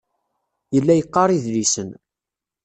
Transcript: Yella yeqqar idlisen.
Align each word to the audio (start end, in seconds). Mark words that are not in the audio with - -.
Yella 0.73 0.93
yeqqar 0.95 1.29
idlisen. 1.37 1.89